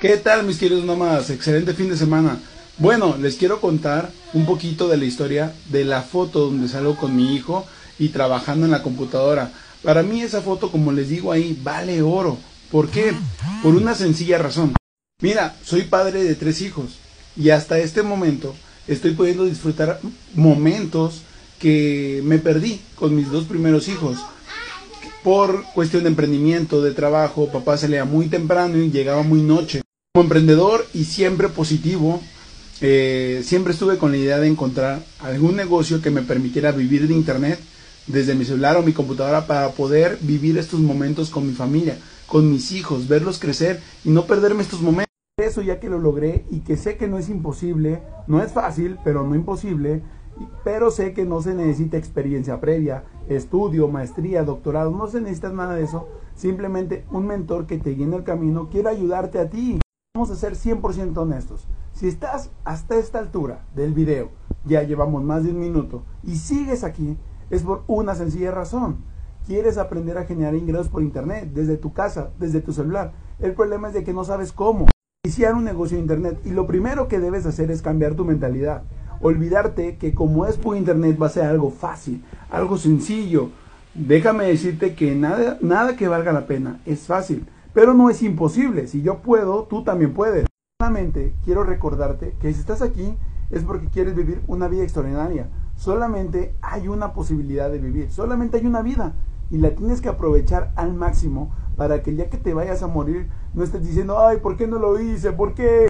¿Qué 0.00 0.18
tal 0.18 0.44
mis 0.44 0.58
queridos 0.58 0.84
nomás? 0.84 1.30
Excelente 1.30 1.72
fin 1.72 1.88
de 1.88 1.96
semana. 1.96 2.38
Bueno, 2.76 3.16
les 3.18 3.36
quiero 3.36 3.62
contar 3.62 4.12
un 4.34 4.44
poquito 4.44 4.88
de 4.88 4.98
la 4.98 5.06
historia 5.06 5.54
de 5.70 5.86
la 5.86 6.02
foto 6.02 6.40
donde 6.40 6.68
salgo 6.68 6.96
con 6.96 7.16
mi 7.16 7.34
hijo 7.34 7.64
y 7.98 8.10
trabajando 8.10 8.66
en 8.66 8.72
la 8.72 8.82
computadora. 8.82 9.52
Para 9.82 10.02
mí 10.02 10.20
esa 10.20 10.42
foto, 10.42 10.70
como 10.70 10.92
les 10.92 11.08
digo 11.08 11.32
ahí, 11.32 11.58
vale 11.62 12.02
oro. 12.02 12.36
¿Por 12.70 12.90
qué? 12.90 13.14
Por 13.62 13.74
una 13.74 13.94
sencilla 13.94 14.36
razón. 14.36 14.74
Mira, 15.22 15.56
soy 15.64 15.84
padre 15.84 16.24
de 16.24 16.34
tres 16.34 16.60
hijos 16.60 16.98
y 17.34 17.48
hasta 17.48 17.78
este 17.78 18.02
momento 18.02 18.54
estoy 18.86 19.12
pudiendo 19.12 19.46
disfrutar 19.46 19.98
momentos 20.34 21.22
que 21.58 22.20
me 22.22 22.38
perdí 22.38 22.82
con 22.96 23.16
mis 23.16 23.30
dos 23.30 23.44
primeros 23.44 23.88
hijos. 23.88 24.18
Por 25.22 25.64
cuestión 25.74 26.02
de 26.02 26.10
emprendimiento, 26.10 26.82
de 26.82 26.92
trabajo, 26.92 27.48
papá 27.50 27.78
se 27.78 27.88
leía 27.88 28.04
muy 28.04 28.26
temprano 28.28 28.76
y 28.76 28.90
llegaba 28.90 29.22
muy 29.22 29.40
noche. 29.40 29.80
Como 30.16 30.24
emprendedor 30.24 30.86
y 30.94 31.04
siempre 31.04 31.50
positivo, 31.50 32.22
eh, 32.80 33.42
siempre 33.44 33.74
estuve 33.74 33.98
con 33.98 34.12
la 34.12 34.16
idea 34.16 34.38
de 34.38 34.48
encontrar 34.48 35.04
algún 35.20 35.56
negocio 35.56 36.00
que 36.00 36.10
me 36.10 36.22
permitiera 36.22 36.72
vivir 36.72 37.06
de 37.06 37.12
internet 37.12 37.60
desde 38.06 38.34
mi 38.34 38.46
celular 38.46 38.78
o 38.78 38.82
mi 38.82 38.94
computadora 38.94 39.46
para 39.46 39.72
poder 39.72 40.16
vivir 40.22 40.56
estos 40.56 40.80
momentos 40.80 41.28
con 41.28 41.46
mi 41.46 41.52
familia, 41.52 41.98
con 42.28 42.50
mis 42.50 42.72
hijos, 42.72 43.08
verlos 43.08 43.38
crecer 43.38 43.82
y 44.06 44.08
no 44.08 44.24
perderme 44.24 44.62
estos 44.62 44.80
momentos. 44.80 45.12
Eso 45.36 45.60
ya 45.60 45.80
que 45.80 45.90
lo 45.90 45.98
logré 45.98 46.46
y 46.50 46.60
que 46.60 46.78
sé 46.78 46.96
que 46.96 47.08
no 47.08 47.18
es 47.18 47.28
imposible, 47.28 48.00
no 48.26 48.42
es 48.42 48.52
fácil, 48.52 48.96
pero 49.04 49.22
no 49.22 49.34
imposible, 49.34 50.00
pero 50.64 50.90
sé 50.90 51.12
que 51.12 51.26
no 51.26 51.42
se 51.42 51.54
necesita 51.54 51.98
experiencia 51.98 52.58
previa, 52.58 53.04
estudio, 53.28 53.86
maestría, 53.88 54.44
doctorado, 54.44 54.92
no 54.92 55.08
se 55.08 55.20
necesita 55.20 55.50
nada 55.50 55.74
de 55.74 55.84
eso, 55.84 56.08
simplemente 56.34 57.04
un 57.10 57.26
mentor 57.26 57.66
que 57.66 57.76
te 57.76 57.90
guíe 57.90 58.04
en 58.04 58.14
el 58.14 58.24
camino 58.24 58.70
quiere 58.70 58.88
ayudarte 58.88 59.40
a 59.40 59.50
ti. 59.50 59.78
Vamos 60.16 60.30
a 60.30 60.36
ser 60.36 60.54
100% 60.54 61.14
honestos. 61.18 61.66
Si 61.92 62.08
estás 62.08 62.50
hasta 62.64 62.96
esta 62.96 63.18
altura 63.18 63.66
del 63.74 63.92
video, 63.92 64.30
ya 64.64 64.82
llevamos 64.82 65.22
más 65.22 65.44
de 65.44 65.50
un 65.50 65.60
minuto, 65.60 66.04
y 66.22 66.36
sigues 66.36 66.84
aquí, 66.84 67.18
es 67.50 67.62
por 67.62 67.84
una 67.86 68.14
sencilla 68.14 68.50
razón. 68.50 69.04
Quieres 69.46 69.76
aprender 69.76 70.16
a 70.16 70.24
generar 70.24 70.54
ingresos 70.54 70.88
por 70.88 71.02
internet, 71.02 71.50
desde 71.52 71.76
tu 71.76 71.92
casa, 71.92 72.30
desde 72.38 72.62
tu 72.62 72.72
celular. 72.72 73.12
El 73.40 73.52
problema 73.52 73.88
es 73.88 73.94
de 73.94 74.04
que 74.04 74.14
no 74.14 74.24
sabes 74.24 74.52
cómo 74.52 74.86
iniciar 75.22 75.54
un 75.54 75.64
negocio 75.64 75.98
de 75.98 76.04
internet 76.04 76.40
y 76.46 76.50
lo 76.52 76.66
primero 76.66 77.08
que 77.08 77.20
debes 77.20 77.44
hacer 77.44 77.70
es 77.70 77.82
cambiar 77.82 78.14
tu 78.14 78.24
mentalidad. 78.24 78.84
Olvidarte 79.20 79.98
que 79.98 80.14
como 80.14 80.46
es 80.46 80.56
por 80.56 80.78
internet 80.78 81.18
va 81.20 81.26
a 81.26 81.28
ser 81.28 81.44
algo 81.44 81.70
fácil, 81.70 82.24
algo 82.48 82.78
sencillo. 82.78 83.50
Déjame 83.92 84.46
decirte 84.46 84.94
que 84.94 85.14
nada, 85.14 85.58
nada 85.60 85.94
que 85.94 86.08
valga 86.08 86.32
la 86.32 86.46
pena 86.46 86.80
es 86.86 87.00
fácil. 87.00 87.46
Pero 87.76 87.92
no 87.92 88.08
es 88.08 88.22
imposible. 88.22 88.86
Si 88.86 89.02
yo 89.02 89.20
puedo, 89.20 89.64
tú 89.64 89.84
también 89.84 90.14
puedes. 90.14 90.46
Solamente 90.80 91.34
quiero 91.44 91.62
recordarte 91.62 92.34
que 92.40 92.50
si 92.54 92.58
estás 92.58 92.80
aquí 92.80 93.18
es 93.50 93.64
porque 93.64 93.90
quieres 93.90 94.16
vivir 94.16 94.40
una 94.46 94.66
vida 94.66 94.82
extraordinaria. 94.82 95.50
Solamente 95.74 96.56
hay 96.62 96.88
una 96.88 97.12
posibilidad 97.12 97.70
de 97.70 97.78
vivir. 97.78 98.10
Solamente 98.10 98.56
hay 98.56 98.64
una 98.64 98.80
vida. 98.80 99.12
Y 99.50 99.58
la 99.58 99.74
tienes 99.74 100.00
que 100.00 100.08
aprovechar 100.08 100.72
al 100.74 100.94
máximo 100.94 101.54
para 101.76 102.02
que 102.02 102.08
el 102.08 102.16
día 102.16 102.30
que 102.30 102.38
te 102.38 102.54
vayas 102.54 102.82
a 102.82 102.86
morir 102.86 103.28
no 103.52 103.62
estés 103.62 103.84
diciendo, 103.84 104.26
ay, 104.26 104.38
¿por 104.38 104.56
qué 104.56 104.66
no 104.66 104.78
lo 104.78 104.98
hice? 104.98 105.32
¿Por 105.32 105.52
qué? 105.52 105.88